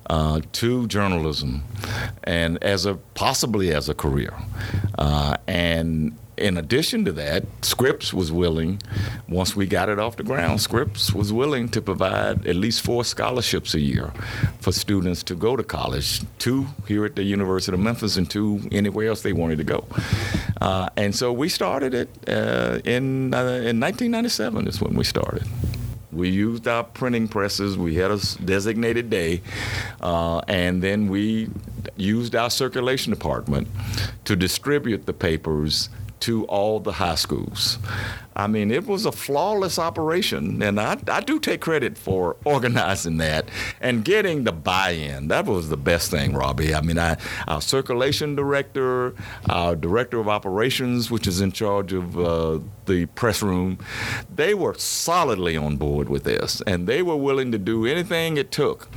uh, 0.09 0.41
to 0.53 0.85
journalism 0.87 1.63
and 2.23 2.61
as 2.63 2.85
a 2.85 2.95
possibly 3.13 3.71
as 3.71 3.87
a 3.87 3.93
career. 3.93 4.33
Uh, 4.97 5.37
and 5.47 6.17
in 6.37 6.57
addition 6.57 7.05
to 7.05 7.11
that, 7.13 7.45
Scripps 7.61 8.13
was 8.13 8.31
willing, 8.31 8.81
once 9.27 9.55
we 9.55 9.65
got 9.65 9.89
it 9.89 9.99
off 9.99 10.17
the 10.17 10.23
ground, 10.23 10.61
Scripps 10.61 11.13
was 11.13 11.31
willing 11.31 11.69
to 11.69 11.81
provide 11.81 12.45
at 12.45 12.55
least 12.55 12.81
four 12.81 13.03
scholarships 13.05 13.73
a 13.73 13.79
year 13.79 14.11
for 14.59 14.71
students 14.71 15.23
to 15.23 15.35
go 15.35 15.55
to 15.55 15.63
college, 15.63 16.21
two 16.39 16.67
here 16.87 17.05
at 17.05 17.15
the 17.15 17.23
University 17.23 17.73
of 17.73 17.79
Memphis 17.79 18.17
and 18.17 18.29
two 18.29 18.61
anywhere 18.71 19.07
else 19.07 19.21
they 19.21 19.33
wanted 19.33 19.57
to 19.57 19.63
go. 19.63 19.85
Uh, 20.61 20.89
and 20.97 21.15
so 21.15 21.31
we 21.31 21.49
started 21.49 21.93
it 21.93 22.09
uh, 22.27 22.79
in, 22.83 23.33
uh, 23.33 23.63
in 23.63 23.79
1997 23.79 24.67
is 24.67 24.81
when 24.81 24.95
we 24.95 25.03
started. 25.03 25.43
We 26.11 26.29
used 26.29 26.65
our 26.67 26.83
printing 26.83 27.27
presses. 27.27 27.77
We 27.77 27.95
had 27.95 28.09
a 28.09 28.19
designated 28.45 29.09
day, 29.09 29.41
uh, 29.99 30.39
and 30.47 30.81
then 30.81 31.09
we 31.09 31.49
used 31.97 32.35
our 32.35 32.49
circulation 32.49 33.11
department 33.11 33.67
to 34.23 34.35
distribute 34.37 35.05
the 35.05 35.13
papers 35.13 35.89
to 36.21 36.45
all 36.45 36.79
the 36.79 36.93
high 36.93 37.15
schools. 37.15 37.77
I 38.35 38.47
mean, 38.47 38.69
it 38.69 38.85
was 38.85 39.05
a 39.05 39.11
flawless 39.11 39.79
operation, 39.79 40.61
and 40.61 40.79
I, 40.79 40.97
I 41.07 41.21
do 41.21 41.39
take 41.39 41.61
credit 41.61 41.97
for 41.97 42.35
organizing 42.43 43.17
that 43.17 43.49
and 43.79 44.03
getting 44.03 44.43
the 44.43 44.51
buy-in. 44.51 45.29
That 45.29 45.45
was 45.45 45.69
the 45.69 45.77
best 45.77 46.11
thing, 46.11 46.33
Robbie. 46.33 46.75
I 46.75 46.81
mean, 46.81 46.99
I, 46.99 47.17
our 47.47 47.61
circulation 47.61 48.35
director, 48.35 49.15
our 49.49 49.75
director 49.75 50.19
of 50.19 50.27
operations, 50.27 51.09
which 51.09 51.27
is 51.27 51.39
in 51.39 51.51
charge 51.51 51.93
of 51.93 52.19
uh, 52.19 52.59
the 52.87 53.05
press 53.07 53.41
room, 53.41 53.77
they 54.33 54.53
were 54.53 54.73
solidly 54.73 55.55
on 55.55 55.77
board 55.77 56.09
with 56.09 56.23
this, 56.23 56.61
and 56.67 56.87
they 56.87 57.01
were 57.01 57.15
willing 57.15 57.51
to 57.53 57.57
do 57.57 57.85
anything 57.85 58.37
it 58.37 58.51
took 58.51 58.89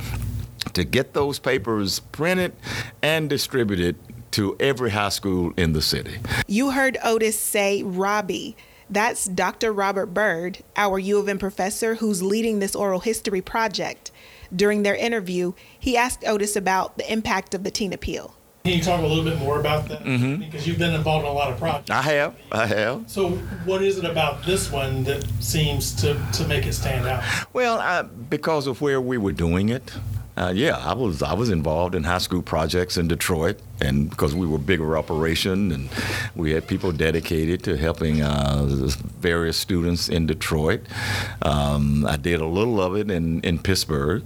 to 0.73 0.83
get 0.83 1.13
those 1.13 1.39
papers 1.39 1.99
printed 1.99 2.53
and 3.01 3.29
distributed 3.29 3.95
to 4.31 4.55
every 4.59 4.91
high 4.91 5.09
school 5.09 5.53
in 5.57 5.73
the 5.73 5.81
city. 5.81 6.19
You 6.47 6.71
heard 6.71 6.97
Otis 7.03 7.39
say 7.39 7.83
Robbie. 7.83 8.55
That's 8.89 9.25
Dr. 9.25 9.71
Robert 9.71 10.07
Byrd, 10.07 10.59
our 10.75 10.97
U 10.97 11.19
of 11.19 11.29
M 11.29 11.37
professor 11.37 11.95
who's 11.95 12.23
leading 12.23 12.59
this 12.59 12.75
oral 12.75 12.99
history 12.99 13.41
project. 13.41 14.11
During 14.55 14.81
their 14.81 14.95
interview, 14.95 15.53
he 15.79 15.95
asked 15.95 16.25
Otis 16.25 16.55
about 16.55 16.97
the 16.97 17.11
impact 17.11 17.53
of 17.53 17.63
the 17.63 17.69
teen 17.69 17.93
appeal. 17.93 18.35
Can 18.65 18.73
you 18.73 18.83
talk 18.83 19.01
a 19.01 19.05
little 19.05 19.23
bit 19.23 19.39
more 19.39 19.59
about 19.59 19.87
that? 19.87 20.03
Mm-hmm. 20.03 20.41
Because 20.41 20.67
you've 20.67 20.77
been 20.77 20.93
involved 20.93 21.25
in 21.25 21.31
a 21.31 21.33
lot 21.33 21.51
of 21.51 21.57
projects. 21.57 21.89
I 21.91 22.01
have. 22.01 22.35
I 22.51 22.65
have. 22.65 23.09
So, 23.09 23.29
what 23.65 23.81
is 23.81 23.97
it 23.97 24.05
about 24.05 24.43
this 24.43 24.69
one 24.71 25.03
that 25.05 25.25
seems 25.39 25.93
to, 26.01 26.21
to 26.33 26.47
make 26.47 26.65
it 26.65 26.73
stand 26.73 27.07
out? 27.07 27.23
Well, 27.53 27.79
I, 27.79 28.01
because 28.01 28.67
of 28.67 28.81
where 28.81 28.99
we 28.99 29.17
were 29.17 29.31
doing 29.31 29.69
it. 29.69 29.93
Uh, 30.39 30.53
yeah, 30.55 30.77
I 30.77 30.93
was 30.93 31.21
I 31.21 31.33
was 31.33 31.49
involved 31.49 31.95
in 31.95 32.05
high 32.05 32.19
school 32.19 32.41
projects 32.41 32.95
in 32.95 33.09
Detroit, 33.09 33.59
and 33.81 34.09
because 34.09 34.33
we 34.33 34.47
were 34.47 34.57
bigger 34.57 34.97
operation, 34.97 35.69
and 35.73 35.89
we 36.33 36.51
had 36.51 36.65
people 36.65 36.93
dedicated 36.93 37.61
to 37.63 37.75
helping 37.75 38.21
uh, 38.21 38.65
various 39.19 39.57
students 39.57 40.07
in 40.07 40.27
Detroit. 40.27 40.83
Um, 41.41 42.05
I 42.05 42.15
did 42.15 42.39
a 42.39 42.45
little 42.45 42.79
of 42.79 42.95
it 42.95 43.11
in 43.11 43.41
in 43.41 43.59
Pittsburgh, 43.59 44.23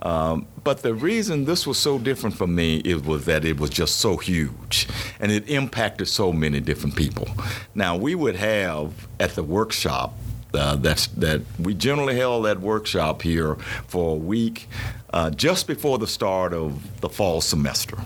um, 0.00 0.46
but 0.64 0.80
the 0.80 0.94
reason 0.94 1.44
this 1.44 1.66
was 1.66 1.76
so 1.76 1.98
different 1.98 2.36
for 2.36 2.46
me 2.46 2.78
it 2.78 3.04
was 3.04 3.26
that 3.26 3.44
it 3.44 3.60
was 3.60 3.68
just 3.68 3.96
so 3.96 4.16
huge, 4.16 4.88
and 5.20 5.30
it 5.30 5.46
impacted 5.50 6.08
so 6.08 6.32
many 6.32 6.60
different 6.60 6.96
people. 6.96 7.28
Now 7.74 7.98
we 7.98 8.14
would 8.14 8.36
have 8.36 9.06
at 9.18 9.34
the 9.34 9.42
workshop 9.42 10.14
uh, 10.54 10.76
that's 10.76 11.06
that 11.08 11.42
we 11.58 11.74
generally 11.74 12.16
held 12.16 12.44
that 12.44 12.60
workshop 12.60 13.22
here 13.22 13.56
for 13.86 14.14
a 14.14 14.18
week 14.18 14.68
uh, 15.12 15.30
just 15.30 15.66
before 15.66 15.98
the 15.98 16.06
start 16.06 16.52
of 16.52 17.00
the 17.00 17.08
fall 17.08 17.40
semester, 17.40 17.98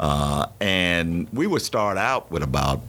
uh, 0.00 0.46
and 0.60 1.28
we 1.32 1.46
would 1.46 1.62
start 1.62 1.96
out 1.96 2.30
with 2.30 2.42
about 2.42 2.80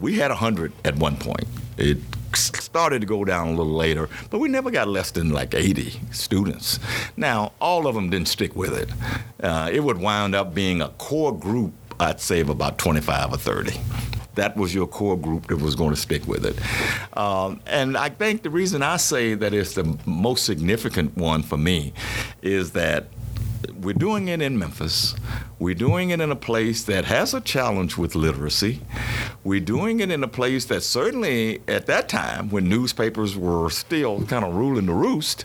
we 0.00 0.16
had 0.16 0.30
hundred 0.30 0.72
at 0.84 0.96
one 0.96 1.16
point. 1.16 1.46
It 1.76 1.98
started 2.36 3.00
to 3.00 3.06
go 3.06 3.24
down 3.24 3.48
a 3.48 3.50
little 3.50 3.72
later, 3.72 4.08
but 4.30 4.38
we 4.38 4.48
never 4.48 4.70
got 4.70 4.86
less 4.86 5.10
than 5.10 5.30
like 5.30 5.54
80 5.54 6.00
students. 6.12 6.78
Now, 7.16 7.52
all 7.60 7.86
of 7.86 7.94
them 7.94 8.10
didn't 8.10 8.28
stick 8.28 8.54
with 8.54 8.72
it. 8.76 8.88
Uh, 9.42 9.68
it 9.72 9.80
would 9.80 9.98
wind 9.98 10.34
up 10.34 10.54
being 10.54 10.80
a 10.80 10.90
core 10.90 11.36
group, 11.36 11.72
I'd 11.98 12.20
say, 12.20 12.40
of 12.40 12.48
about 12.48 12.78
25 12.78 13.32
or 13.32 13.36
30 13.36 13.80
that 14.40 14.56
was 14.56 14.74
your 14.74 14.86
core 14.86 15.18
group 15.18 15.48
that 15.48 15.58
was 15.58 15.74
going 15.74 15.90
to 15.90 16.00
stick 16.00 16.26
with 16.26 16.46
it. 16.46 16.56
Um, 17.16 17.60
and 17.66 17.96
I 17.96 18.08
think 18.08 18.42
the 18.42 18.50
reason 18.50 18.82
I 18.82 18.96
say 18.96 19.34
that 19.34 19.52
it's 19.52 19.74
the 19.74 19.98
most 20.06 20.46
significant 20.46 21.16
one 21.16 21.42
for 21.42 21.58
me 21.58 21.92
is 22.40 22.72
that 22.72 23.08
we're 23.82 23.92
doing 23.92 24.28
it 24.28 24.40
in 24.40 24.58
Memphis. 24.58 25.14
We're 25.58 25.74
doing 25.74 26.10
it 26.10 26.20
in 26.20 26.30
a 26.30 26.36
place 26.36 26.84
that 26.84 27.04
has 27.04 27.34
a 27.34 27.40
challenge 27.40 27.98
with 27.98 28.14
literacy. 28.14 28.80
We're 29.44 29.60
doing 29.60 30.00
it 30.00 30.10
in 30.10 30.22
a 30.24 30.28
place 30.28 30.64
that 30.66 30.82
certainly 30.82 31.60
at 31.68 31.86
that 31.86 32.08
time, 32.08 32.48
when 32.48 32.68
newspapers 32.68 33.36
were 33.36 33.68
still 33.68 34.24
kind 34.24 34.44
of 34.44 34.54
ruling 34.54 34.86
the 34.86 34.94
roost, 34.94 35.44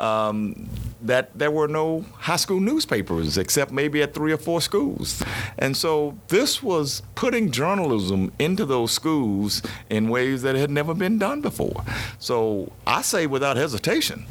um, 0.00 0.68
that 1.02 1.36
there 1.36 1.50
were 1.50 1.68
no 1.68 2.04
high 2.18 2.36
school 2.36 2.60
newspapers 2.60 3.36
except 3.38 3.72
maybe 3.72 4.02
at 4.02 4.14
three 4.14 4.32
or 4.32 4.36
four 4.36 4.60
schools. 4.60 5.22
And 5.58 5.76
so 5.76 6.18
this 6.28 6.62
was 6.62 7.02
putting 7.14 7.50
journalism 7.50 8.32
into 8.38 8.64
those 8.64 8.92
schools 8.92 9.62
in 9.90 10.08
ways 10.08 10.42
that 10.42 10.54
had 10.54 10.70
never 10.70 10.94
been 10.94 11.18
done 11.18 11.40
before. 11.40 11.84
So 12.18 12.72
I 12.86 13.02
say 13.02 13.26
without 13.26 13.56
hesitation 13.56 14.26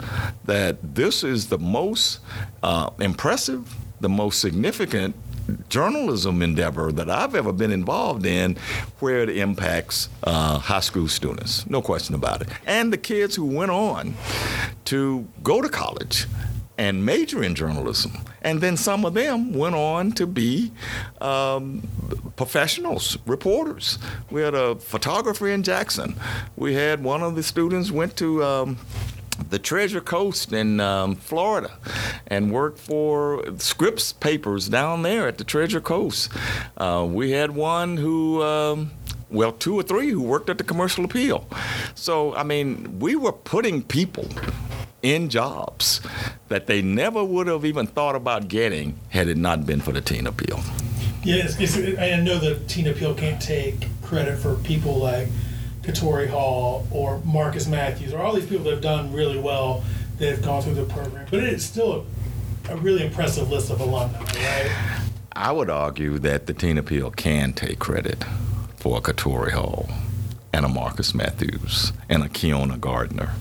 that 0.46 0.96
this 0.96 1.24
is 1.24 1.48
the 1.48 1.60
most 1.60 2.20
uh, 2.63 2.90
impressive, 3.00 3.75
the 4.00 4.10
most 4.10 4.40
significant 4.40 5.16
journalism 5.70 6.42
endeavor 6.42 6.92
that 6.92 7.10
I've 7.10 7.36
ever 7.36 7.51
been 7.51 7.72
involved 7.72 8.25
in 8.25 8.56
where 9.00 9.20
it 9.22 9.30
impacts 9.30 10.10
uh, 10.24 10.60
high 10.60 10.80
school 10.80 11.08
students. 11.08 11.70
No 11.70 11.82
question 11.82 12.16
about 12.16 12.42
it. 12.42 12.48
And 12.66 12.94
the 12.94 12.98
kids 12.98 13.36
who 13.36 13.46
went 13.46 13.72
on 13.72 14.13
to 14.86 15.28
go 15.44 15.62
to 15.62 15.70
college 15.70 16.28
and 16.82 17.06
major 17.06 17.44
in 17.44 17.54
journalism 17.54 18.12
And 18.42 18.60
then 18.60 18.76
some 18.76 19.06
of 19.06 19.14
them 19.14 19.54
went 19.54 19.76
on 19.76 20.14
to 20.14 20.26
be 20.26 20.72
um, 21.22 21.84
professionals, 22.36 23.20
reporters. 23.28 24.00
We 24.32 24.42
had 24.42 24.56
a 24.56 24.76
photographer 24.76 25.48
in 25.48 25.62
Jackson. 25.62 26.16
We 26.56 26.74
had 26.74 27.04
one 27.04 27.22
of 27.22 27.36
the 27.36 27.44
students 27.44 27.92
went 27.92 28.18
to 28.18 28.44
um, 28.44 28.78
the 29.52 29.60
Treasure 29.60 30.02
Coast 30.02 30.54
in 30.54 30.80
um, 30.80 31.16
Florida 31.16 31.72
and 32.26 32.52
worked 32.52 32.80
for 32.80 33.44
Scripps 33.60 34.12
Papers 34.12 34.68
down 34.68 35.04
there 35.04 35.28
at 35.28 35.38
the 35.38 35.44
Treasure 35.44 35.82
Coast. 35.82 36.32
Uh, 36.78 37.06
we 37.08 37.32
had 37.32 37.52
one 37.52 37.98
who. 37.98 38.42
Um, 38.42 38.92
well, 39.30 39.54
two 39.54 39.76
or 39.80 39.84
three 39.84 40.10
who 40.10 40.22
worked 40.22 40.50
at 40.50 40.58
the 40.58 40.64
Commercial 40.66 41.06
Appeal. 41.06 41.48
So, 41.96 42.36
I 42.36 42.44
mean, 42.44 43.00
we 43.00 43.16
were 43.16 43.32
putting 43.32 43.82
people 43.82 44.28
in 45.01 45.29
jobs 45.29 46.01
that 46.48 46.67
they 46.67 46.81
never 46.81 47.24
would 47.24 47.48
have 47.48 47.65
even 47.65 47.88
thought 47.88 48.15
about 48.15 48.48
getting 48.48 49.00
had 49.10 49.27
it 49.27 49.38
not 49.38 49.65
been 49.65 49.81
for 49.81 49.91
the 49.91 50.01
teen 50.01 50.27
appeal. 50.27 50.60
Yes, 51.24 51.55
I 52.00 52.20
know 52.22 52.39
the 52.39 52.60
teen 52.67 52.88
appeal 52.88 53.13
can't 53.13 53.41
take 53.41 53.88
credit 54.01 54.38
for 54.39 54.55
people 54.55 54.98
like 54.98 55.27
Katori 55.84 56.27
Hall 56.27 56.88
or 56.91 57.20
Marcus 57.20 57.67
Matthews 57.67 58.13
or 58.13 58.22
all 58.22 58.34
these 58.34 58.48
people 58.48 58.63
that 58.65 58.72
have 58.72 58.81
done 58.81 59.13
really 59.13 59.39
well 59.39 59.84
that 60.17 60.29
have 60.29 60.41
gone 60.43 60.62
through 60.62 60.75
the 60.75 60.86
program, 60.86 61.27
but 61.31 61.43
it's 61.43 61.63
still 61.63 62.05
a, 62.70 62.74
a 62.74 62.77
really 62.77 63.03
impressive 63.05 63.50
list 63.50 63.72
of 63.72 63.81
alumni, 63.81 64.20
right? 64.20 64.98
I 65.34 65.51
would 65.51 65.70
argue 65.70 66.20
that 66.20 66.46
the 66.46 66.53
teen 66.53 66.77
appeal 66.77 67.10
can 67.10 67.53
take 67.53 67.79
credit 67.79 68.24
for 68.75 68.98
a 68.98 69.01
Katori 69.01 69.51
Hall 69.51 69.89
and 70.53 70.65
a 70.65 70.67
Marcus 70.67 71.15
Matthews 71.15 71.93
and 72.10 72.24
a 72.24 72.29
Keona 72.29 72.79
Gardner 72.79 73.31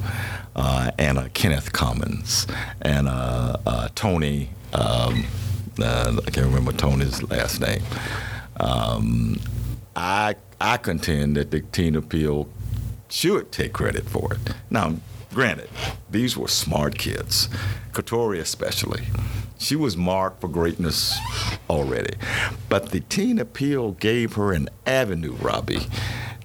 uh, 0.56 0.90
and 0.98 1.32
Kenneth 1.34 1.72
Commons 1.72 2.46
and 2.82 3.08
a, 3.08 3.60
a 3.66 3.90
Tony. 3.94 4.50
Um, 4.72 5.24
uh, 5.80 6.20
I 6.26 6.30
can't 6.30 6.46
remember 6.46 6.72
Tony's 6.72 7.22
last 7.22 7.60
name. 7.60 7.82
Um, 8.58 9.40
I 9.96 10.36
I 10.60 10.76
contend 10.76 11.36
that 11.36 11.50
the 11.50 11.60
teen 11.60 11.96
appeal 11.96 12.48
should 13.08 13.50
take 13.50 13.72
credit 13.72 14.08
for 14.08 14.34
it. 14.34 14.54
Now, 14.68 14.96
granted, 15.32 15.70
these 16.10 16.36
were 16.36 16.48
smart 16.48 16.98
kids, 16.98 17.48
Katori 17.92 18.38
especially. 18.38 19.04
She 19.58 19.76
was 19.76 19.96
marked 19.96 20.40
for 20.40 20.48
greatness 20.48 21.18
already. 21.68 22.14
But 22.68 22.90
the 22.90 23.00
teen 23.00 23.38
appeal 23.38 23.92
gave 23.92 24.34
her 24.34 24.52
an 24.52 24.68
avenue, 24.86 25.34
Robbie, 25.34 25.86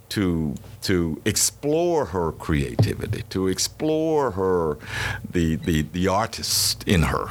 to 0.09 0.55
to 0.85 1.19
explore 1.25 2.05
her 2.05 2.31
creativity, 2.31 3.23
to 3.29 3.47
explore 3.47 4.31
her 4.31 4.77
the 5.29 5.55
the, 5.55 5.81
the 5.81 6.07
artist 6.07 6.83
in 6.87 7.03
her. 7.03 7.27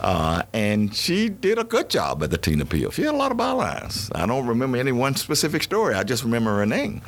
Uh, 0.00 0.42
and 0.52 0.94
she 0.94 1.28
did 1.28 1.58
a 1.58 1.64
good 1.64 1.90
job 1.90 2.22
at 2.22 2.30
the 2.30 2.38
teen 2.38 2.60
appeal. 2.60 2.90
She 2.92 3.02
had 3.02 3.14
a 3.14 3.16
lot 3.16 3.32
of 3.32 3.38
bylines. 3.38 4.10
I 4.14 4.26
don't 4.26 4.46
remember 4.46 4.78
any 4.78 4.92
one 4.92 5.16
specific 5.16 5.62
story. 5.64 5.94
I 5.94 6.04
just 6.04 6.22
remember 6.22 6.56
her 6.58 6.66
name. 6.66 7.02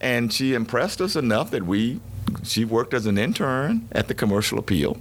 And 0.00 0.30
she 0.32 0.52
impressed 0.52 1.00
us 1.00 1.16
enough 1.16 1.50
that 1.52 1.64
we 1.64 2.00
she 2.42 2.66
worked 2.66 2.92
as 2.92 3.06
an 3.06 3.16
intern 3.16 3.88
at 3.92 4.08
the 4.08 4.14
commercial 4.14 4.58
appeal. 4.58 4.98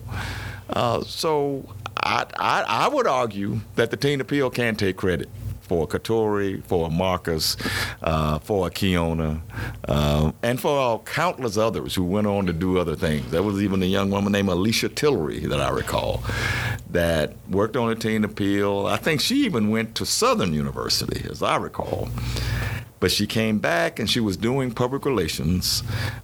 Uh, 0.69 1.03
so 1.03 1.67
I, 2.01 2.25
I, 2.39 2.61
I 2.61 2.87
would 2.87 3.07
argue 3.07 3.59
that 3.75 3.91
the 3.91 3.97
teen 3.97 4.21
appeal 4.21 4.49
can 4.49 4.75
take 4.75 4.95
credit 4.95 5.29
for 5.67 5.83
a 5.83 5.87
Katori, 5.87 6.63
for 6.63 6.87
a 6.87 6.89
Marcus, 6.89 7.57
uh, 8.01 8.39
for 8.39 8.67
a 8.67 8.69
Keona, 8.69 9.41
uh, 9.87 10.31
and 10.41 10.59
for 10.59 10.71
all 10.71 10.99
countless 10.99 11.57
others 11.57 11.95
who 11.95 12.03
went 12.03 12.27
on 12.27 12.45
to 12.45 12.53
do 12.53 12.77
other 12.77 12.95
things. 12.95 13.29
There 13.31 13.43
was 13.43 13.61
even 13.61 13.83
a 13.83 13.85
young 13.85 14.09
woman 14.09 14.31
named 14.31 14.49
Alicia 14.49 14.89
Tillery 14.89 15.39
that 15.47 15.59
I 15.59 15.69
recall 15.69 16.23
that 16.91 17.33
worked 17.49 17.75
on 17.75 17.91
a 17.91 17.95
teen 17.95 18.23
appeal. 18.23 18.85
I 18.85 18.97
think 18.97 19.21
she 19.21 19.45
even 19.45 19.69
went 19.69 19.95
to 19.95 20.05
Southern 20.05 20.53
University, 20.53 21.25
as 21.29 21.43
I 21.43 21.57
recall. 21.57 22.09
But 22.99 23.11
she 23.11 23.27
came 23.27 23.59
back 23.59 23.99
and 23.99 24.09
she 24.09 24.19
was 24.19 24.37
doing 24.37 24.71
public 24.71 25.05
relations, 25.05 25.83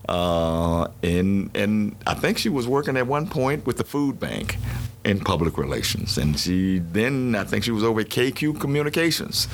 uh, 0.10 0.88
and 1.04 1.56
and 1.56 1.96
I 2.08 2.16
think 2.16 2.40
she 2.40 2.50
was 2.50 2.68
working 2.68 2.98
at 2.98 3.06
one 3.06 3.28
point 3.28 3.68
with 3.68 3.78
the 3.78 3.84
food 3.84 4.20
bank 4.20 4.58
in 5.06 5.20
public 5.20 5.58
relations. 5.58 6.18
And 6.18 6.40
she 6.40 6.80
then, 6.80 7.36
I 7.36 7.44
think 7.44 7.64
she 7.64 7.72
was 7.72 7.84
over 7.84 8.02
at 8.02 8.10
KQ 8.10 8.60
Communications. 8.60 9.48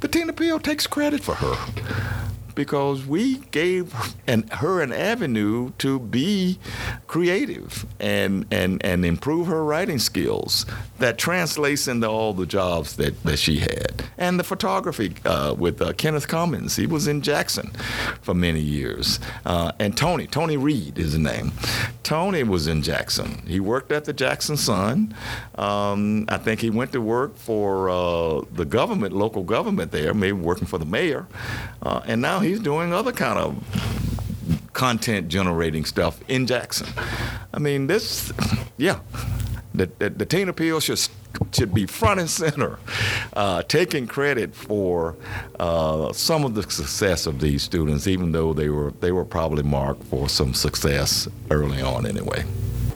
The 0.00 0.08
Teen 0.08 0.28
Appeal 0.28 0.58
takes 0.58 0.86
credit 0.86 1.22
for 1.22 1.34
her 1.34 2.31
because 2.54 3.06
we 3.06 3.38
gave 3.50 3.94
an, 4.26 4.48
her 4.48 4.80
an 4.82 4.92
avenue 4.92 5.72
to 5.78 5.98
be 5.98 6.58
creative 7.06 7.86
and, 8.00 8.46
and, 8.50 8.84
and 8.84 9.04
improve 9.04 9.46
her 9.46 9.64
writing 9.64 9.98
skills 9.98 10.66
that 10.98 11.18
translates 11.18 11.88
into 11.88 12.08
all 12.08 12.32
the 12.32 12.46
jobs 12.46 12.96
that, 12.96 13.22
that 13.22 13.38
she 13.38 13.58
had. 13.58 14.04
And 14.18 14.38
the 14.38 14.44
photography 14.44 15.14
uh, 15.24 15.54
with 15.58 15.80
uh, 15.80 15.92
Kenneth 15.94 16.28
Commons, 16.28 16.76
he 16.76 16.86
was 16.86 17.06
in 17.06 17.22
Jackson 17.22 17.70
for 18.20 18.34
many 18.34 18.60
years. 18.60 19.18
Uh, 19.44 19.72
and 19.78 19.96
Tony, 19.96 20.26
Tony 20.26 20.56
Reed 20.56 20.98
is 20.98 21.12
his 21.12 21.18
name. 21.18 21.52
Tony 22.02 22.42
was 22.42 22.66
in 22.66 22.82
Jackson. 22.82 23.42
He 23.46 23.60
worked 23.60 23.92
at 23.92 24.04
the 24.04 24.12
Jackson 24.12 24.56
Sun. 24.56 25.14
Um, 25.56 26.26
I 26.28 26.38
think 26.38 26.60
he 26.60 26.70
went 26.70 26.92
to 26.92 27.00
work 27.00 27.36
for 27.36 27.90
uh, 27.90 28.42
the 28.52 28.64
government, 28.64 29.12
local 29.12 29.42
government 29.42 29.92
there, 29.92 30.14
maybe 30.14 30.32
working 30.32 30.66
for 30.66 30.78
the 30.78 30.84
mayor. 30.84 31.26
Uh, 31.82 32.00
and 32.06 32.20
now 32.20 32.40
he's 32.42 32.60
doing 32.60 32.92
other 32.92 33.12
kind 33.12 33.38
of 33.38 34.68
content 34.72 35.28
generating 35.28 35.84
stuff 35.84 36.20
in 36.28 36.46
Jackson. 36.46 36.88
I 37.52 37.58
mean, 37.58 37.86
this, 37.86 38.32
yeah, 38.76 39.00
the, 39.74 39.90
the, 39.98 40.10
the 40.10 40.26
teen 40.26 40.48
appeal 40.48 40.80
should 40.80 41.00
should 41.52 41.72
be 41.74 41.86
front 41.86 42.20
and 42.20 42.28
center, 42.28 42.78
uh, 43.32 43.62
taking 43.62 44.06
credit 44.06 44.54
for 44.54 45.16
uh, 45.58 46.12
some 46.12 46.44
of 46.44 46.54
the 46.54 46.62
success 46.62 47.26
of 47.26 47.40
these 47.40 47.62
students, 47.62 48.06
even 48.06 48.32
though 48.32 48.52
they 48.52 48.68
were 48.68 48.92
they 49.00 49.12
were 49.12 49.24
probably 49.24 49.62
marked 49.62 50.04
for 50.04 50.28
some 50.28 50.54
success 50.54 51.28
early 51.50 51.80
on 51.80 52.06
anyway. 52.06 52.44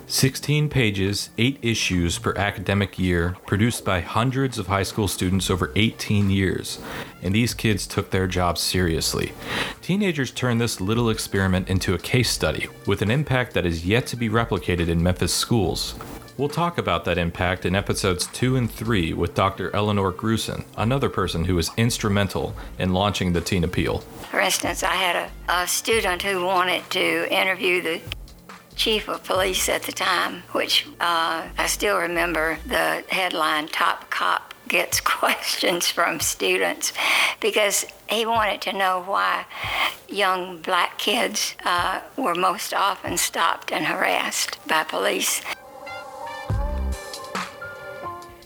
16 0.09 0.69
pages, 0.69 1.31
8 1.37 1.59
issues 1.63 2.19
per 2.19 2.33
academic 2.37 2.97
year, 2.97 3.37
produced 3.45 3.85
by 3.85 4.01
hundreds 4.01 4.57
of 4.57 4.69
high 4.69 4.85
school 4.85 5.09
students 5.09 5.51
over 5.51 5.73
18 5.75 6.31
years. 6.31 6.79
And 7.23 7.35
these 7.35 7.55
kids 7.55 7.89
took 7.89 8.11
their 8.11 8.29
jobs 8.29 8.61
seriously. 8.61 9.33
Teenagers 9.83 10.31
turned 10.31 10.61
this 10.61 10.81
little 10.81 11.11
experiment 11.11 11.69
into 11.69 11.93
a 11.93 11.99
case 11.99 12.31
study 12.31 12.69
with 12.87 13.03
an 13.03 13.11
impact 13.11 13.53
that 13.55 13.67
is 13.67 13.85
yet 13.85 14.07
to 14.07 14.17
be 14.17 14.29
replicated 14.29 14.89
in 14.89 15.03
Memphis 15.03 15.35
schools. 15.35 15.97
We'll 16.39 16.49
talk 16.51 16.79
about 16.79 17.05
that 17.07 17.19
impact 17.19 17.65
in 17.65 17.75
episodes 17.75 18.27
2 18.29 18.57
and 18.57 18.71
3 18.71 19.15
with 19.15 19.35
Dr. 19.35 19.75
Eleanor 19.75 20.13
Grusin, 20.13 20.67
another 20.77 21.09
person 21.09 21.47
who 21.47 21.55
was 21.55 21.71
instrumental 21.79 22.55
in 22.79 22.93
launching 22.93 23.33
the 23.33 23.41
Teen 23.41 23.65
Appeal. 23.65 24.01
For 24.31 24.39
instance, 24.39 24.83
I 24.83 24.95
had 24.95 25.17
a, 25.17 25.63
a 25.63 25.67
student 25.67 26.23
who 26.23 26.45
wanted 26.45 26.89
to 26.91 27.35
interview 27.35 27.81
the 27.81 28.01
chief 28.77 29.09
of 29.09 29.25
police 29.25 29.69
at 29.69 29.83
the 29.83 29.93
time, 29.93 30.43
which 30.53 30.87
uh, 31.01 31.49
I 31.59 31.67
still 31.67 31.99
remember 31.99 32.59
the 32.67 33.03
headline 33.09 33.69
Top 33.69 34.11
Cop 34.11 34.55
Gets 34.69 35.01
Questions 35.17 35.89
from 35.89 36.21
Students 36.21 36.93
because 37.41 37.87
he 38.09 38.25
wanted 38.27 38.61
to 38.63 38.73
know 38.73 39.03
why 39.05 39.47
young 40.09 40.61
black 40.61 40.99
kids 40.99 41.57
uh, 41.65 42.03
were 42.17 42.35
most 42.35 42.73
often 42.73 43.17
stopped 43.17 43.73
and 43.73 43.87
harassed 43.87 44.59
by 44.69 44.85
police. 44.85 45.43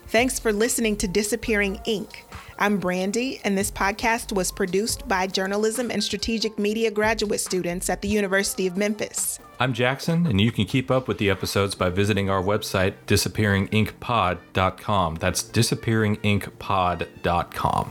Thanks 0.08 0.38
for 0.38 0.52
listening 0.52 0.96
to 0.96 1.08
Disappearing 1.08 1.80
Ink. 1.84 2.24
I'm 2.62 2.76
Brandy, 2.76 3.40
and 3.42 3.56
this 3.56 3.70
podcast 3.70 4.32
was 4.32 4.52
produced 4.52 5.08
by 5.08 5.26
journalism 5.26 5.90
and 5.90 6.04
strategic 6.04 6.58
media 6.58 6.90
graduate 6.90 7.40
students 7.40 7.88
at 7.88 8.02
the 8.02 8.08
University 8.08 8.66
of 8.66 8.76
Memphis. 8.76 9.38
I'm 9.58 9.72
Jackson, 9.72 10.26
and 10.26 10.38
you 10.38 10.52
can 10.52 10.66
keep 10.66 10.90
up 10.90 11.08
with 11.08 11.16
the 11.16 11.30
episodes 11.30 11.74
by 11.74 11.88
visiting 11.88 12.28
our 12.28 12.42
website, 12.42 12.96
disappearinginkpod.com. 13.06 15.14
That's 15.14 15.42
disappearinginkpod.com. 15.42 17.90